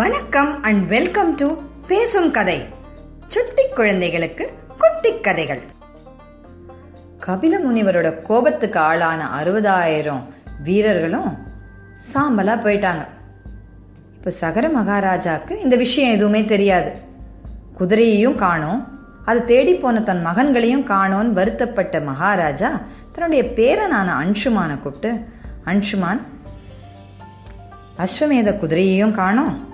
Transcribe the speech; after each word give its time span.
வணக்கம் 0.00 0.62
and 0.62 0.88
welcome 0.88 1.34
to 1.34 1.54
பேசும் 1.86 2.30
கதை. 2.30 2.64
சுட்டி 3.28 3.62
குழந்தைகளுக்கு 3.74 4.52
குட்டி 4.78 5.20
கதைகள். 5.20 5.60
கபில 7.26 7.58
முனிவரோட 7.68 8.22
கோபத்துக்கு 8.22 8.78
ஆளான 8.78 9.42
அறுபதாயிரம் 9.42 10.22
வீரர்களும் 10.62 11.38
சாம்பலா 12.14 12.54
போயிட்டாங்க. 12.60 13.06
இப்ப 14.14 14.30
சகர 14.30 14.68
மகாராஜாக்கு 14.68 15.62
இந்த 15.62 15.76
விஷயம் 15.76 16.12
எதுவுமே 16.12 16.44
தெரியாது. 16.44 16.92
குதிரையையும் 17.80 18.34
காணோம். 18.34 18.98
அது 19.24 19.44
தேடி 19.44 19.74
போன 19.74 20.00
தன் 20.00 20.26
மகன்களையும் 20.26 20.86
காணோன்னு 20.86 21.30
வருத்தப்பட்ட 21.30 22.00
மகாராஜா 22.00 22.80
தன்னுடைய 23.12 23.44
பேரனான 23.44 24.12
அன்ஷுமானை 24.24 24.80
கூப்பிட்டு 24.80 25.24
அன்ஷுமான் 25.64 26.20
அஸ்வமேத 27.98 28.52
குதிரையையும் 28.52 29.12
காணோம். 29.12 29.68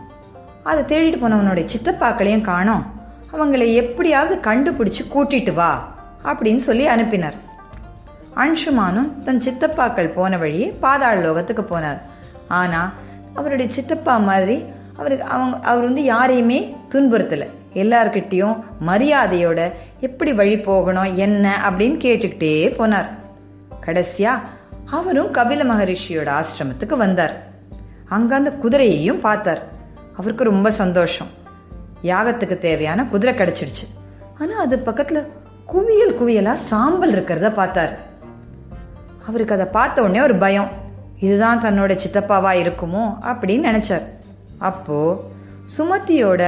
அதை 0.68 0.82
தேடிட்டு 0.90 1.18
போனவனுடைய 1.22 1.64
சித்தப்பாக்களையும் 1.74 2.46
காணோம். 2.50 2.84
அவங்களை 3.32 3.66
எப்படியாவது 3.74 4.34
கண்டுபிடிச்சு 4.46 5.02
கூட்டிட்டு 5.14 5.52
வா 5.54 5.72
அப்படின்னு 6.24 6.62
சொல்லி 6.68 6.86
அனுப்பினார். 6.86 7.36
அன்ஷுமானும் 8.36 9.10
தன் 9.22 9.42
சித்தப்பாக்கள் 9.46 10.14
போன 10.14 10.38
வழியே 10.38 10.66
பாதாள 10.84 11.16
லோகத்துக்கு 11.26 11.64
போனார். 11.70 12.00
ஆனால் 12.48 12.90
அவருடைய 13.34 13.68
சித்தப்பா 13.72 14.16
மாதிரி 14.30 14.64
அவருக்கு 14.96 15.24
அவங்க 15.24 15.56
அவர் 15.70 15.84
வந்து 15.84 16.04
யாரையுமே 16.04 16.76
துன்புறுத்தலை. 16.94 17.48
எல்லார்கிட்டேயும் 17.74 18.60
மரியாதையோட 18.86 19.60
எப்படி 20.00 20.32
வழி 20.32 20.58
போகணும் 20.58 21.14
என்ன 21.14 21.46
அப்படின்னு 21.68 21.98
கேட்டுக்கிட்டே 22.04 22.52
போனார். 22.78 23.08
கடைசியா 23.86 24.34
அவரும் 24.90 25.32
கபில 25.34 25.64
மகரிஷியோட 25.72 26.30
ஆசிரமத்துக்கு 26.40 26.96
வந்தார். 26.96 27.34
அங்க 28.08 28.32
அந்த 28.34 28.52
குதிரையையும் 28.62 29.24
பார்த்தார். 29.28 29.62
அவருக்கு 30.18 30.44
ரொம்ப 30.52 30.68
சந்தோஷம். 30.82 31.30
யாகத்துக்கு 32.10 32.56
தேவையான 32.66 33.00
குதிரை 33.12 33.32
கிடைச்சிடுச்சு 33.34 33.86
ஆனால் 34.40 34.62
அது 34.64 34.76
பக்கத்தில் 34.88 35.28
குவியல் 35.72 36.16
குவியலாக 36.18 36.64
சாம்பல் 36.70 37.14
இருக்கிறத 37.14 37.48
பார்த்தார். 37.60 37.94
அவருக்கு 39.28 39.56
அதை 39.56 39.66
பார்த்த 39.78 40.04
உடனே 40.06 40.20
ஒரு 40.26 40.36
பயம். 40.44 40.70
இதுதான் 41.26 41.62
தன்னோட 41.64 41.92
சித்தப்பாவா 42.02 42.52
இருக்குமோ 42.62 43.04
அப்படின்னு 43.30 43.68
நினைச்சார். 43.70 44.04
அப்போது 44.68 45.20
சுமதியோட 45.76 46.42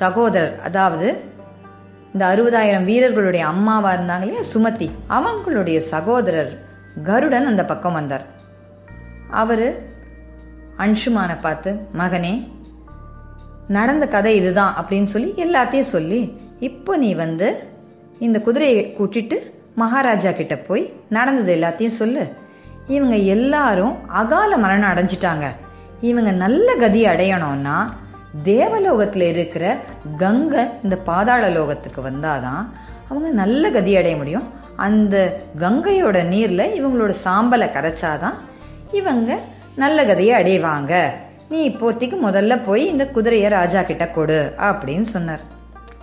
சகோதரர் 0.00 0.56
அதாவது 0.68 1.08
இந்த 2.12 2.24
அறுபதாயிரம் 2.32 2.86
வீரர்களுடைய 2.90 3.44
அம்மாவாக 3.52 3.94
இருந்தாங்க 3.96 4.26
இல்லையா 4.26 4.44
சுமதி 4.52 4.88
அவங்களுடைய 5.16 5.78
சகோதரர் 5.92 6.52
கருடன் 7.08 7.50
அந்த 7.50 7.62
பக்கம் 7.70 7.96
வந்தார். 7.98 8.24
அவர் 9.42 9.66
அன்ஷுமானை 10.84 11.36
பார்த்து 11.40 11.70
மகனே 11.98 12.34
நடந்த 13.68 14.04
கதை 14.06 14.36
இதுதான் 14.36 14.74
அப்படின்னு 14.80 15.10
சொல்லி 15.14 15.30
எல்லாத்தையும் 15.44 15.90
சொல்லி 15.94 16.22
இப்போ 16.60 16.96
நீ 16.96 17.10
வந்து 17.14 17.48
இந்த 18.18 18.38
குதிரையை 18.40 18.94
கூட்டிட்டு 18.98 19.36
மகாராஜா 19.74 20.30
கிட்ட 20.30 20.54
போய் 20.56 20.82
நடந்தது 21.08 21.52
எல்லாத்தையும் 21.56 21.98
சொல்லு. 22.00 22.24
இவங்க 22.86 23.16
எல்லாரும் 23.34 23.94
அகால 24.08 24.56
மரணம் 24.56 24.90
அடைஞ்சிட்டாங்க. 24.90 25.46
இவங்க 26.00 26.30
நல்ல 26.30 26.74
கதி 26.74 27.04
அடையணும்னா 27.04 27.76
தேவலோகத்தில் 28.42 29.26
இருக்கிற 29.34 29.64
கங்கை 30.18 30.64
இந்த 30.82 30.96
பாதாள 30.96 31.48
லோகத்துக்கு 31.48 32.00
வந்தாதான் 32.04 32.62
அவங்க 33.08 33.28
நல்ல 33.30 33.70
கதி 33.70 33.96
அடைய 33.96 34.16
முடியும். 34.16 34.48
அந்த 34.76 35.16
கங்கையோட 35.58 36.18
நீர்ல 36.34 36.62
இவங்களோட 36.78 37.14
சாம்பலை 37.24 37.68
கரைச்சாதான் 37.70 38.38
இவங்க 38.92 39.38
நல்ல 39.76 40.04
கதையை 40.04 40.42
அடைவாங்க. 40.42 41.04
நீ 41.48 41.68
இப்போதைக்கு 41.68 42.16
முதல்ல 42.24 42.64
போய் 42.64 42.86
இந்த 42.86 43.06
குதிரையை 43.06 43.50
ராஜா 43.50 43.82
கிட்ட 43.82 44.08
கொடு 44.08 44.54
அப்படின்னு 44.58 45.00
சொன்னார். 45.00 45.40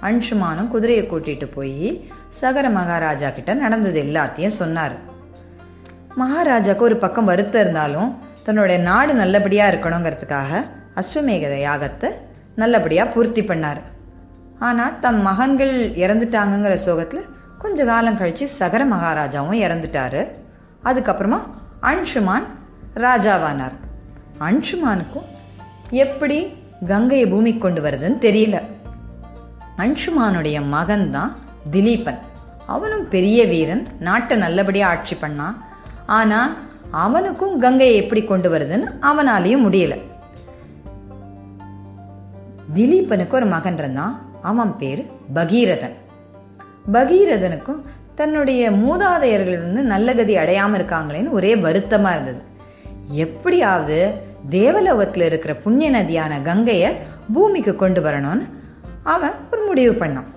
அன்ஷுமானும் 0.01 0.67
குதிரையை 0.67 1.05
கூட்டிட்டு 1.05 1.51
போய் 1.53 2.09
சகர 2.29 2.69
மகாராஜா 2.69 3.29
கிட்ட 3.29 3.53
நடந்தது 3.53 4.03
எல்லாத்தையும் 4.03 4.57
சொன்னார். 4.61 4.95
மகாராஜாக்கு 6.17 6.77
ஒரு 6.77 6.97
பக்கம் 6.97 7.25
வருத்தம் 7.25 7.61
இருந்தாலும் 7.61 8.21
தன்னுடைய 8.43 8.81
நாடு 8.81 9.13
நல்லபடியாக 9.13 9.71
இருக்கணுங்கிறதுக்காக 9.71 10.61
அஸ்வமேக 10.95 11.55
யாகத்தை 11.67 12.09
நல்லபடியாக 12.55 13.09
பூர்த்தி 13.09 13.41
பண்ணார். 13.41 13.81
ஆனால் 14.59 14.99
தம் 14.99 15.21
மகன்கள் 15.21 15.75
இறந்துட்டாங்கங்கிற 16.03 16.73
சோகத்தில் 16.73 17.29
கொஞ்ச 17.57 17.85
காலம் 17.85 18.17
கழித்து 18.17 18.47
சகர 18.47 18.85
மகாராஜாவும் 18.85 19.61
இறந்துட்டாரு. 19.65 20.27
அதுக்கப்புறமா 20.83 21.39
அன்ஷுமான் 21.81 22.47
ராஜாவானார். 22.99 23.75
அன்ஷுமானுக்கும் 24.39 25.27
எப்படி 25.89 26.53
கங்கையை 26.87 27.27
பூமி 27.27 27.57
கொண்டு 27.57 27.81
வருதுன்னு 27.81 28.23
தெரியல. 28.25 28.61
அன்ஷுமானுடைய 29.77 30.65
மகன் 30.65 31.11
தான் 31.11 31.35
திலீபன். 31.71 32.17
அவனும் 32.65 33.07
பெரிய 33.07 33.45
வீரன் 33.45 33.87
நாட்டை 33.99 34.37
நல்லபடியாக 34.37 34.93
ஆட்சி 34.93 35.15
பண்ணான் 35.15 35.55
ஆனா 36.05 36.55
அவனுக்கும் 36.91 37.59
கங்கையை 37.59 37.95
எப்படி 37.95 38.23
கொண்டு 38.23 38.57
வருதுன்னு 38.57 38.95
அவனாலையும் 39.01 39.65
முடியல. 39.67 39.99
திலீபனுக்கு 42.75 43.33
ஒரு 43.33 43.45
மகன் 43.45 43.77
இருந்தான். 43.77 44.21
அவன் 44.41 44.77
பேர் 44.77 45.09
பகீரதன். 45.35 45.95
பகீரதனுக்கும் 46.93 47.81
தன்னுடைய 48.15 48.71
மூதாதையர்கள் 48.71 49.57
வந்து 49.57 49.81
நல்ல 49.81 50.13
கதி 50.13 50.35
அடையாம 50.35 50.77
இருக்காங்களேன்னு 50.79 51.29
ஒரே 51.29 51.55
வருத்தமா 51.55 52.11
இருந்தது. 52.11 52.47
எப்படியாவது 53.09 54.13
தேவலோகத்தில் 54.49 55.23
இருக்கிற 55.23 55.55
புண்ணிய 55.55 55.91
நதியான 55.91 56.41
கங்கையை 56.41 56.95
பூமிக்கு 57.33 57.75
கொண்டு 57.75 58.01
வரணும்னு 58.01 58.49
அவன் 59.03 59.31
ஒரு 59.51 59.65
முடிவு 59.65 60.05
பண்ணான். 60.05 60.29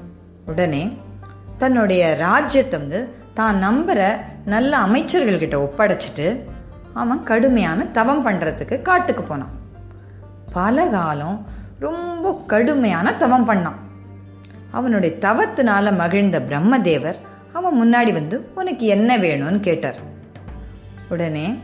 உடனே 0.47 0.99
தன்னுடைய 1.59 2.15
ராஜ்யத்தை 2.15 2.81
வந்து 2.81 3.09
தான் 3.35 3.63
நம்புற 3.63 4.17
நல்ல 4.45 4.79
அமைச்சர்கள்கிட்ட 4.79 5.69
ஒப்படைச்சிட்டு 5.69 6.41
அவன் 6.95 7.23
கடுமையான 7.23 7.85
தவம் 7.85 8.27
பண்ணுறதுக்கு 8.27 8.83
காட்டுக்கு 8.83 9.23
போனான். 9.23 9.51
பல 10.53 10.87
காலம் 10.87 11.47
ரொம்ப 11.79 12.43
கடுமையான 12.47 13.15
தவம் 13.15 13.49
பண்ணான். 13.49 13.81
அவனுடைய 14.71 15.17
தவத்தினால 15.21 15.97
மகிழ்ந்த 15.97 16.41
பிரம்மதேவர் 16.41 17.15
அவன் 17.53 17.75
முன்னாடி 17.75 18.13
வந்து 18.13 18.49
உனக்கு 18.55 18.87
என்ன 18.87 19.19
வேணும்னு? 19.19 19.61
கேட்டார். 19.61 19.95
உடனே 21.09 21.59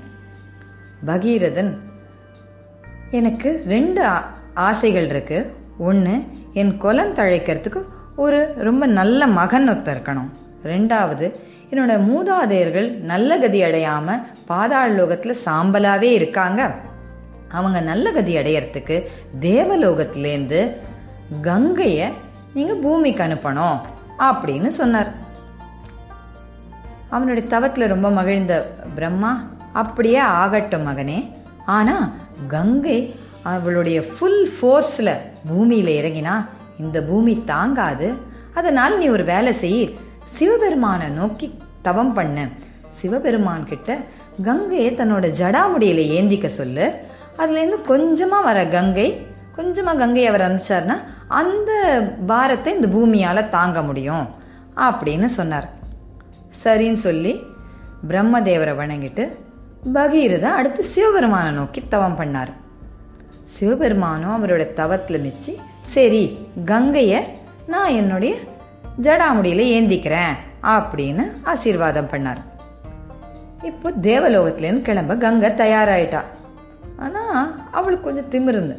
பகீரதன். 1.06 1.76
எனக்கு 3.10 3.62
ரெண்டு 3.66 4.08
ஆசைகள் 4.54 5.08
இருக்கு 5.08 5.56
ஒன்று 5.78 6.22
என் 6.52 6.76
குலம் 6.76 7.14
தழைக்கிறதுக்கு 7.14 7.82
ஒரு 8.16 8.54
ரொம்ப 8.56 8.86
நல்ல 8.86 9.26
மகன் 9.26 9.68
ஒருத்தர் 9.68 9.96
இருக்கணும். 9.96 10.30
ரெண்டாவது 10.64 11.34
என்னோட 11.70 12.00
மூதாதையர்கள் 12.04 12.96
நல்ல 12.96 13.38
கதி 13.38 13.62
அடையாம 13.62 14.22
பாதாள 14.46 15.02
லோகத்துல 15.02 15.34
சாம்பலாவே 15.44 16.10
இருக்காங்க. 16.12 16.74
அவங்க 17.48 17.80
நல்ல 17.80 18.12
கதி 18.12 18.36
அடையறதுக்கு 18.36 19.06
தேவலோகத்திலேருந்து 19.40 20.74
கங்கைய 21.42 22.12
நீங்க 22.54 22.74
பூமிக்கு 22.74 23.22
அனுப்பணும் 23.22 23.78
அப்படின்னு 24.18 24.66
சொன்னார். 24.66 25.12
அவனுடைய 27.08 27.58
தவத்துல 27.58 27.86
ரொம்ப 27.86 28.10
மகிழ்ந்த 28.10 28.72
பிரம்மா 28.94 29.46
அப்படியே 29.82 30.20
ஆகட்டும் 30.42 30.86
மகனே. 30.88 31.18
ஆனால் 31.76 32.06
கங்கை 32.54 32.98
அவளுடைய 33.52 33.98
ஃபுல் 34.12 34.44
ஃபோர்ஸில் 34.54 35.14
பூமியில் 35.48 35.92
இறங்கினா 36.00 36.34
இந்த 36.84 36.98
பூமி 37.08 37.34
தாங்காது. 37.52 38.08
அதனால் 38.58 38.94
நீ 39.00 39.06
ஒரு 39.16 39.24
வேலை 39.32 39.52
செய் 39.62 39.82
சிவபெருமானை 40.36 41.08
நோக்கி 41.20 41.46
தவம் 41.86 42.14
பண்ண. 42.18 42.38
சிவபெருமான் 42.98 43.68
கிட்ட 43.70 43.90
கங்கையை 44.48 44.90
தன்னோட 44.98 45.26
ஜடாமுடியில் 45.40 46.02
ஏந்திக்க 46.16 46.48
சொல்லு. 46.60 46.86
அதுலேருந்து 47.40 47.80
கொஞ்சமாக 47.92 48.46
வர 48.48 48.58
கங்கை 48.76 49.08
கொஞ்சமாக 49.56 50.00
கங்கை 50.00 50.24
அவர் 50.30 50.44
அனுப்பிச்சார்னா 50.46 50.96
அந்த 51.40 51.70
பாரத்தை 52.30 52.72
இந்த 52.76 52.88
பூமியால் 52.94 53.50
தாங்க 53.54 53.78
முடியும் 53.88 54.26
அப்படின்னு 54.88 55.28
சொன்னார். 55.38 55.66
சரின்னு 56.62 57.00
சொல்லி 57.06 57.32
பிரம்மதேவரை 58.10 58.74
வணங்கிட்டு 58.80 59.24
பகீரதா 59.86 60.50
அடுத்து 60.58 60.84
சிவபெருமானை 60.84 61.52
நோக்கி 61.52 61.82
தவம் 61.88 62.16
பண்ணார். 62.20 62.52
சிவபெருமானும் 63.44 64.34
அவரோட 64.36 64.72
தவத்தில் 64.72 65.22
மிச்சு 65.24 65.52
சரி 65.80 66.38
கங்கைய 66.66 67.20
நான் 67.66 67.96
என்னுடைய 68.00 68.34
ஜடாமுடியில் 69.00 69.64
ஏந்திக்கிறேன் 69.76 70.34
அப்படின்னு 70.62 71.24
ஆசீர்வாதம் 71.42 72.10
பண்ணார். 72.12 72.40
இப்போ 73.62 73.90
தேவலோகத்திலேருந்து 73.90 74.82
கிளம்ப 74.82 75.16
கங்கை 75.16 75.50
தயாராயிட்டா. 75.50 76.20
ஆனால் 76.96 77.68
அவளுக்கு 77.72 78.06
கொஞ்சம் 78.06 78.30
திமிருந்து 78.34 78.76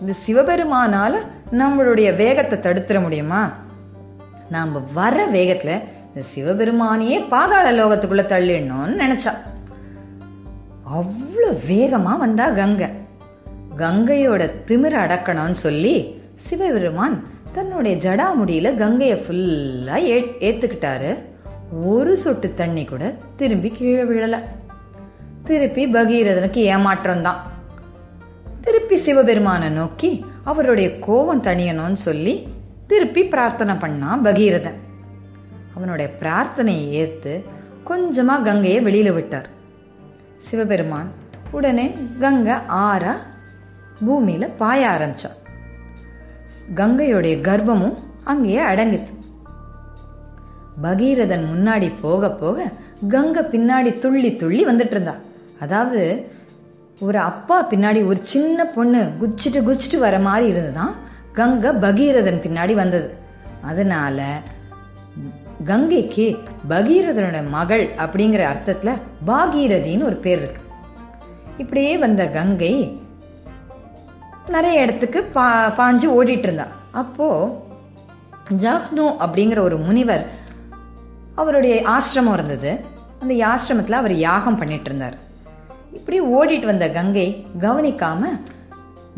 இந்த 0.00 0.12
சிவபெருமானால் 0.26 1.18
நம்மளுடைய 1.52 2.16
வேகத்தை 2.16 2.58
தடுத்துட 2.58 3.02
முடியுமா? 3.02 3.52
நாம் 4.50 4.92
வர 4.92 5.26
வேகத்தில் 5.26 5.82
இந்த 6.08 6.22
சிவபெருமானையே 6.34 7.28
பாதாள 7.28 7.72
லோகத்துக்குள்ளே 7.72 8.26
தள்ளிடணும்னு 8.34 9.00
நினச்சா. 9.04 9.32
அவ்வளோ 10.96 11.50
வேகமாக 11.66 12.18
வந்தா 12.18 12.48
கங்கை. 12.50 12.88
கங்கையோட 13.76 14.42
திமிர 14.68 14.94
அடக்கணும்னு 15.04 15.58
சொல்லி 15.64 15.94
சிவபெருமான் 16.34 17.16
தன்னுடைய 17.52 17.94
ஜடாமுடியில் 18.04 18.76
கங்கையை 18.76 19.16
ஃபுல்லாக 19.16 20.08
ஏ 20.12 20.16
ஏற்றுக்கிட்டாரு 20.48 21.10
ஒரு 21.84 22.18
சொட்டு 22.18 22.54
தண்ணி 22.54 22.84
கூட 22.84 23.14
திரும்பி 23.36 23.70
கீழே 23.70 24.02
விழலை. 24.02 24.40
திருப்பி 25.44 25.86
பகீரதனுக்கு 25.86 26.62
ஏமாற்றம் 26.74 27.22
தான். 27.22 27.40
திருப்பி 28.60 28.96
சிவபெருமானை 28.96 29.68
நோக்கி 29.68 30.24
அவருடைய 30.44 30.98
கோபம் 30.98 31.42
தணியணும்னு 31.42 32.00
சொல்லி 32.06 32.48
திருப்பி 32.86 33.24
பிரார்த்தனை 33.24 33.74
பண்ணான் 33.74 34.24
பகீரதன். 34.24 34.78
அவனுடைய 35.76 36.08
பிரார்த்தனையை 36.20 36.90
ஏற்று 37.02 37.44
கொஞ்சமாக 37.84 38.44
கங்கையை 38.50 38.80
வெளியில் 38.80 39.12
விட்டார். 39.12 39.48
சிவபெருமான் 40.46 41.08
உடனே 41.50 41.86
கங்கை 42.20 42.56
ஆறா 42.84 43.14
பூமியில் 44.04 44.54
பாய 44.60 44.90
ஆரம்பித்தான் 44.90 45.38
கங்கையுடைய 46.78 47.34
கர்ப்பமும் 47.48 47.96
அங்கேயே 48.24 48.62
அடங்குது. 48.72 49.12
பகீரதன் 50.82 51.44
முன்னாடி 51.52 51.88
போக 52.02 52.30
போக 52.42 52.68
கங்கை 53.08 53.42
பின்னாடி 53.54 53.90
துள்ளி 53.98 54.30
துள்ளி 54.36 54.62
வந்துட்டு 54.66 54.94
இருந்தா. 54.96 55.14
அதாவது 55.60 56.02
ஒரு 57.00 57.18
அப்பா 57.30 57.56
பின்னாடி 57.70 58.00
ஒரு 58.06 58.20
சின்ன 58.32 58.64
பொண்ணு 58.76 59.02
குச்சிட்டு 59.20 59.60
குச்சிட்டு 59.68 59.98
வர 59.98 60.18
மாதிரி 60.18 60.46
இருந்துதான் 60.52 60.94
கங்கை 61.32 61.70
பகீரதன் 61.84 62.42
பின்னாடி 62.46 62.74
வந்தது. 62.82 63.10
அதனால 63.62 64.40
கங்கைக்கு 65.64 66.38
பகீரதனோட 66.68 67.48
மகள் 67.48 67.86
அப்படிங்கிற 67.96 68.42
அர்த்தத்தில் 68.44 69.00
பாகீரதின்னு 69.26 70.04
ஒரு 70.04 70.16
பேர் 70.16 70.38
இருக்கு. 70.38 70.62
இப்படியே 71.58 71.96
வந்த 71.96 72.26
கங்கை 72.26 73.00
நிறைய 74.46 74.80
இடத்துக்கு 74.80 75.22
பா 75.22 75.46
பாஞ்சு 75.78 76.06
ஓடிட்டு 76.18 76.46
இருந்தா. 76.48 76.66
அப்போ 76.90 77.26
ஜஹ்னு 78.58 79.04
அப்படிங்கிற 79.24 79.58
ஒரு 79.58 79.78
முனிவர் 79.78 80.24
அவருடைய 81.34 81.88
ஆசிரமம் 81.88 82.32
இருந்தது. 82.32 82.80
அந்த 83.20 83.34
ஆசிரமத்தில் 83.34 84.00
அவர் 84.02 84.14
யாகம் 84.14 84.58
பண்ணிட்டு 84.58 84.84
இருந்தார். 84.84 85.16
இப்படி 85.92 86.20
ஓடிட்டு 86.20 86.64
வந்த 86.64 86.88
கங்கை 86.90 87.46
கவனிக்காம 87.60 88.40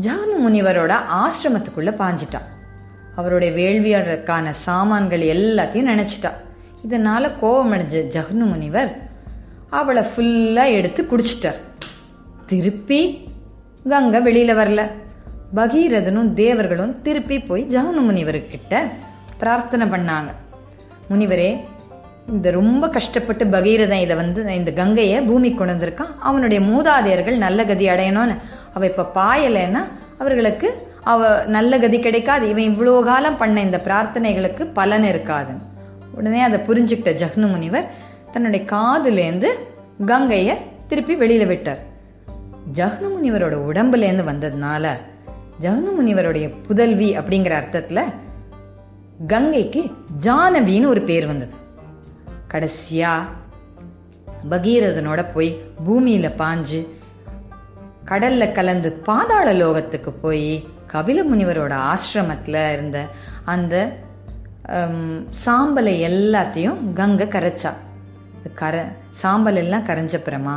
ஜஹ்னு 0.00 0.36
முனிவரோட 0.46 0.94
ஆசிரமத்துக்குள்ள 1.22 1.92
பாஞ்சிட்டான். 2.02 2.48
அவருடைய 3.16 3.52
வேள்வியாளருக்கான 3.54 4.50
சாமான்கள் 4.50 5.20
எல்லாத்தையும் 5.20 5.90
நினைச்சிட்டா. 5.92 6.30
இதனால 6.88 7.30
கோபமடைஞ்ச 7.42 8.04
ஜஹ்னு 8.14 8.46
முனிவர் 8.50 9.10
அவளை 9.70 10.02
ஃபுல்லா 10.02 10.70
எடுத்து 10.70 11.06
குடிச்சிட்டார். 11.10 11.60
திருப்பி 12.46 13.28
கங்கை 13.88 14.20
வெளியில 14.20 14.52
வரல. 14.52 14.86
பகீரதனும் 15.56 16.32
தேவர்களும் 16.32 17.02
திருப்பி 17.02 17.38
போய் 17.38 17.66
ஜஹனு 17.68 18.00
முனிவர்கிட்ட 18.08 18.88
பிரார்த்தனை 19.38 19.88
பண்ணாங்க. 19.88 20.30
முனிவரே 21.10 21.60
இந்த 22.28 22.50
ரொம்ப 22.50 22.88
கஷ்டப்பட்டு 22.88 23.44
பகீரதன் 23.44 24.00
இதை 24.00 24.16
வந்து 24.16 24.54
இந்த 24.54 24.72
கங்கையை 24.72 25.20
பூமி 25.20 25.54
கொண்டு 25.54 25.72
வந்திருக்கான். 25.72 26.18
அவனுடைய 26.20 26.66
மூதாதையர்கள் 26.66 27.36
நல்ல 27.36 27.64
கதி 27.64 27.88
அடையணும்னு. 27.88 28.36
அவ 28.74 28.86
இப்ப 28.86 29.10
பாயலைன்னா 29.14 29.84
அவர்களுக்கு 30.18 30.91
அவ 31.04 31.44
நல்ல 31.46 31.78
கதி 31.78 32.00
கிடைக்காது. 32.00 32.48
இவன் 32.48 32.68
இவ்வளோ 32.70 33.02
காலம் 33.02 33.36
பண்ண 33.36 33.60
இந்த 33.60 33.80
பிரார்த்தனைகளுக்கு 33.84 34.64
பலன் 34.72 35.04
இருக்காது. 35.04 35.52
உடனே 36.14 36.40
அதை 36.40 36.58
புரிஞ்சுக்கிட்ட 36.58 37.12
ஜக்னு 37.22 37.50
முனிவர் 37.50 37.90
தன்னுடைய 38.32 38.66
காதுலேருந்து 38.72 39.48
கங்கையை 40.04 40.56
திருப்பி 40.88 41.14
வெளியில 41.14 41.46
விட்டார். 41.46 41.78
ஜக்னு 42.74 43.08
முனிவரோட 43.14 43.54
உடம்புலேருந்து 43.70 44.24
வந்ததுனால 44.30 44.88
ஜஹ்னு 45.60 45.90
முனிவருடைய 46.00 46.54
புதல்வி 46.62 47.16
அப்படிங்கிற 47.18 47.50
அர்த்தத்தில் 47.50 48.04
கங்கைக்கு 49.26 49.82
ஜானவின்னு 50.24 50.86
ஒரு 50.86 51.02
பேர் 51.02 51.26
வந்தது. 51.26 51.54
கடைசியா 52.52 53.12
பகீரதனோட 54.50 55.24
போய் 55.34 55.60
பூமியில 55.86 56.30
பாஞ்சு 56.38 56.80
கடல்ல 58.06 58.52
கலந்து 58.52 58.92
பாதாள 58.92 59.52
லோகத்துக்கு 59.52 60.10
போய் 60.20 60.68
கபில 60.92 61.22
முனிவரோட 61.22 61.74
ஆசிரமத்தில் 61.92 62.72
இருந்த 62.72 62.98
அந்த 63.44 63.74
சாம்பலை 65.46 65.94
எல்லாத்தையும் 66.10 66.92
கங்கை 66.92 67.26
கரைச்சா. 67.26 67.72
கர 68.54 68.74
சாம்பல் 69.10 69.56
எல்லாம் 69.56 69.86
கரைஞ்சப்புறமா 69.86 70.54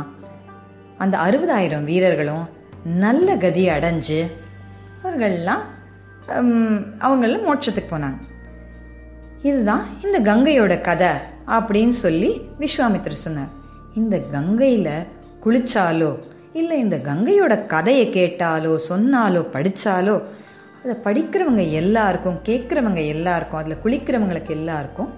அந்த 0.98 1.18
அறுபதாயிரம் 1.18 1.84
வீரர்களும் 1.84 2.44
நல்ல 2.84 3.36
கதி 3.36 3.68
அடைஞ்சு 3.68 4.20
அவர்கள்லாம் 5.02 5.64
ஹம், 6.26 6.84
மோட்சத்துக்கு 7.46 7.90
போனாங்க. 7.90 8.18
இதுதான் 9.42 9.84
இந்த 10.04 10.34
கங்கையோட 10.34 10.80
கதை 10.80 11.10
அப்படின்னு 11.46 11.96
சொல்லி 12.04 12.30
விஸ்வாமித்திர 12.60 13.10
சொன்னார். 13.10 13.52
இந்த 13.94 14.18
கங்கையில் 14.32 15.06
குளிச்சாலோ 15.44 16.10
இல்லை 16.56 16.78
இந்த 16.78 16.96
கங்கையோட 16.96 17.66
கதையை 17.66 18.06
கேட்டாலோ 18.06 18.72
சொன்னாலோ 18.88 19.40
படித்தாலோ 19.52 20.22
அதை 20.82 20.94
படிக்கிறவங்க 21.04 21.70
எல்லாருக்கும் 21.70 22.38
கேட்குறவங்க 22.44 23.06
எல்லாருக்கும் 23.06 23.60
அதில் 23.60 23.82
குளிக்கிறவங்களுக்கு 23.84 24.50
எல்லாருக்கும் 24.50 25.10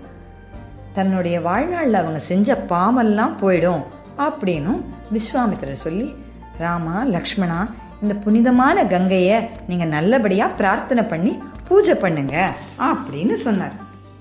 தன்னுடைய 0.94 1.40
வாழ்நாளில் 1.40 1.94
அவங்க 1.94 2.18
செஞ்ச 2.18 2.56
பாமெல்லாம் 2.56 3.36
போயிடும் 3.42 3.82
அப்படின்னும் 4.18 4.80
விஸ்வாமித்திரர் 5.12 5.84
சொல்லி 5.86 6.14
ராமா 6.58 7.04
லக்ஷ்மணா 7.04 7.60
இந்த 8.02 8.14
புனிதமான 8.14 8.86
கங்கையை 8.86 9.38
நீங்கள் 9.68 9.88
நல்லபடியாக 9.88 10.54
பிரார்த்தனை 10.54 11.04
பண்ணி 11.04 11.38
பூஜை 11.68 11.94
பண்ணுங்க 11.94 12.52
அப்படின்னு 12.78 13.32
சொன்னார். 13.32 13.72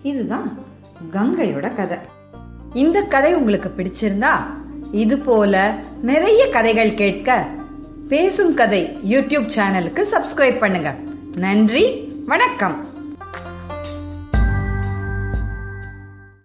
இதுதான் 0.03 0.57
கங்கையோட 1.13 1.75
கதை. 1.75 1.97
இந்த 2.73 3.01
கதை 3.01 3.33
உங்களுக்கு 3.33 3.73
பிடிச்சிருந்தா 3.77 4.33
இது 4.91 5.17
போல 5.17 5.75
நிறைய 6.01 6.49
கதைகள் 6.49 6.94
கேட்க 6.94 7.47
பேசும் 8.09 8.53
கதை 8.53 8.97
யூடியூப் 9.09 9.47
சேனலுக்கு 9.55 10.05
சப்ஸ்கிரைப் 10.11 10.57
பண்ணுங்க. 10.59 10.95
நன்றி 11.35 12.13
வணக்கம். 12.25 12.87